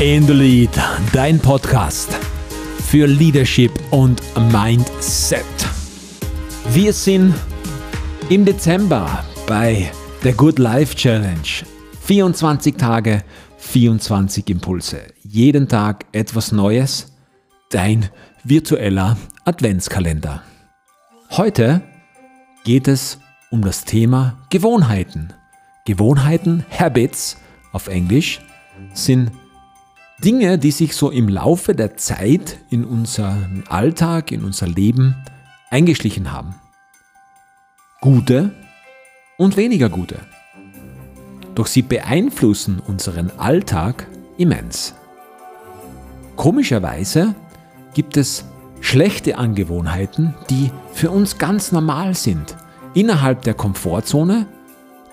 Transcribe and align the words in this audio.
In 0.00 0.26
dein 1.12 1.38
Podcast 1.38 2.10
für 2.86 3.06
Leadership 3.06 3.70
und 3.90 4.22
Mindset. 4.50 5.44
Wir 6.72 6.94
sind 6.94 7.34
im 8.30 8.46
Dezember 8.46 9.22
bei 9.46 9.92
der 10.24 10.32
Good 10.32 10.58
Life 10.58 10.94
Challenge. 10.96 11.66
24 12.00 12.76
Tage, 12.76 13.22
24 13.58 14.48
Impulse. 14.48 15.02
Jeden 15.22 15.68
Tag 15.68 16.06
etwas 16.12 16.50
Neues. 16.50 17.12
Dein 17.68 18.08
virtueller 18.42 19.18
Adventskalender. 19.44 20.42
Heute 21.32 21.82
geht 22.64 22.88
es 22.88 23.18
um 23.50 23.60
das 23.60 23.84
Thema 23.84 24.38
Gewohnheiten. 24.48 25.34
Gewohnheiten, 25.84 26.64
Habits 26.70 27.36
auf 27.72 27.88
Englisch, 27.88 28.40
sind 28.94 29.30
Dinge, 30.24 30.58
die 30.58 30.70
sich 30.70 30.94
so 30.94 31.10
im 31.10 31.28
Laufe 31.28 31.74
der 31.74 31.96
Zeit 31.96 32.58
in 32.68 32.84
unseren 32.84 33.64
Alltag, 33.68 34.32
in 34.32 34.44
unser 34.44 34.66
Leben 34.66 35.16
eingeschlichen 35.70 36.30
haben. 36.30 36.54
Gute 38.02 38.52
und 39.38 39.56
weniger 39.56 39.88
gute. 39.88 40.18
Doch 41.54 41.66
sie 41.66 41.80
beeinflussen 41.80 42.80
unseren 42.86 43.30
Alltag 43.38 44.06
immens. 44.36 44.94
Komischerweise 46.36 47.34
gibt 47.94 48.18
es 48.18 48.44
schlechte 48.80 49.38
Angewohnheiten, 49.38 50.34
die 50.50 50.70
für 50.92 51.10
uns 51.10 51.38
ganz 51.38 51.72
normal 51.72 52.14
sind. 52.14 52.56
Innerhalb 52.92 53.42
der 53.42 53.54
Komfortzone, 53.54 54.46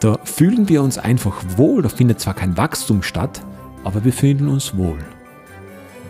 da 0.01 0.17
fühlen 0.25 0.67
wir 0.67 0.81
uns 0.83 0.97
einfach 0.97 1.43
wohl, 1.55 1.81
da 1.81 1.89
findet 1.89 2.19
zwar 2.19 2.33
kein 2.33 2.57
Wachstum 2.57 3.03
statt, 3.03 3.41
aber 3.87 4.03
wir 4.03 4.11
fühlen 4.11 4.49
uns 4.49 4.75
wohl. 4.75 4.99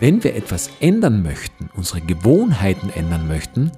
Wenn 0.00 0.24
wir 0.24 0.34
etwas 0.34 0.68
ändern 0.80 1.22
möchten, 1.22 1.70
unsere 1.76 2.00
Gewohnheiten 2.00 2.90
ändern 2.90 3.28
möchten, 3.28 3.70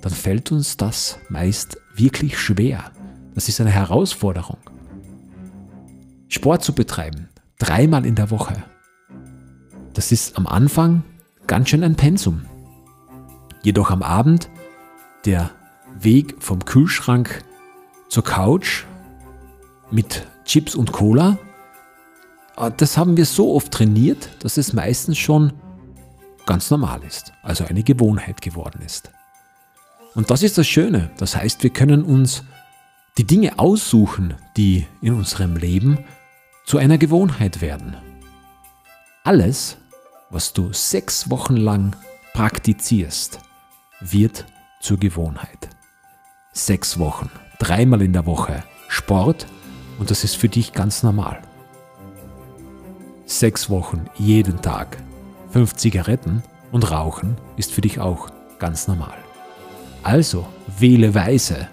dann 0.00 0.12
fällt 0.12 0.50
uns 0.52 0.78
das 0.78 1.18
meist 1.28 1.76
wirklich 1.94 2.38
schwer. 2.38 2.92
Das 3.34 3.50
ist 3.50 3.60
eine 3.60 3.68
Herausforderung. 3.68 4.56
Sport 6.28 6.64
zu 6.64 6.74
betreiben, 6.74 7.28
dreimal 7.58 8.06
in 8.06 8.14
der 8.14 8.30
Woche, 8.30 8.56
das 9.92 10.12
ist 10.12 10.38
am 10.38 10.46
Anfang 10.46 11.02
ganz 11.46 11.68
schön 11.68 11.84
ein 11.84 11.94
Pensum. 11.94 12.46
Jedoch 13.62 13.90
am 13.90 14.02
Abend 14.02 14.48
der 15.26 15.50
Weg 16.00 16.36
vom 16.38 16.64
Kühlschrank 16.64 17.44
zur 18.08 18.24
Couch 18.24 18.84
mit 19.90 20.26
Chips 20.46 20.74
und 20.74 20.92
Cola 20.92 21.36
das 22.76 22.96
haben 22.96 23.16
wir 23.16 23.26
so 23.26 23.54
oft 23.54 23.72
trainiert, 23.72 24.28
dass 24.40 24.56
es 24.56 24.72
meistens 24.72 25.18
schon 25.18 25.52
ganz 26.46 26.70
normal 26.70 27.02
ist, 27.04 27.32
also 27.42 27.64
eine 27.64 27.82
Gewohnheit 27.82 28.42
geworden 28.42 28.82
ist. 28.84 29.10
Und 30.14 30.30
das 30.30 30.42
ist 30.42 30.58
das 30.58 30.66
Schöne. 30.66 31.10
Das 31.16 31.36
heißt, 31.36 31.62
wir 31.62 31.70
können 31.70 32.04
uns 32.04 32.42
die 33.16 33.24
Dinge 33.24 33.58
aussuchen, 33.58 34.34
die 34.56 34.86
in 35.00 35.14
unserem 35.14 35.56
Leben 35.56 35.98
zu 36.66 36.78
einer 36.78 36.98
Gewohnheit 36.98 37.60
werden. 37.60 37.96
Alles, 39.24 39.78
was 40.30 40.52
du 40.52 40.72
sechs 40.72 41.30
Wochen 41.30 41.56
lang 41.56 41.96
praktizierst, 42.34 43.38
wird 44.00 44.46
zur 44.80 44.98
Gewohnheit. 44.98 45.68
Sechs 46.52 46.98
Wochen, 46.98 47.30
dreimal 47.58 48.02
in 48.02 48.12
der 48.12 48.26
Woche 48.26 48.62
Sport 48.88 49.46
und 49.98 50.10
das 50.10 50.24
ist 50.24 50.36
für 50.36 50.48
dich 50.48 50.72
ganz 50.72 51.02
normal 51.02 51.40
sechs 53.38 53.70
Wochen 53.70 54.06
jeden 54.16 54.60
Tag 54.62 54.98
fünf 55.50 55.74
Zigaretten 55.74 56.42
und 56.70 56.90
Rauchen 56.90 57.36
ist 57.56 57.72
für 57.72 57.80
dich 57.80 58.00
auch 58.00 58.28
ganz 58.58 58.88
normal. 58.88 59.16
Also 60.02 60.46
wähle 60.78 61.14
weise, 61.14 61.68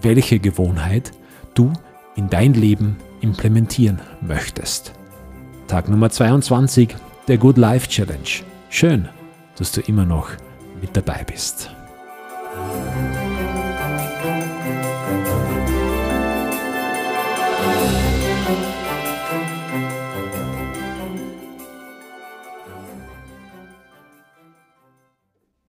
welche 0.00 0.38
Gewohnheit 0.38 1.12
du 1.54 1.72
in 2.14 2.30
dein 2.30 2.54
Leben 2.54 2.96
implementieren 3.20 4.00
möchtest. 4.20 4.92
Tag 5.66 5.88
Nummer 5.88 6.10
22 6.10 6.94
der 7.28 7.38
Good 7.38 7.58
Life 7.58 7.88
Challenge. 7.88 8.44
Schön, 8.70 9.08
dass 9.58 9.72
du 9.72 9.80
immer 9.80 10.04
noch 10.04 10.30
mit 10.80 10.96
dabei 10.96 11.24
bist. 11.24 11.70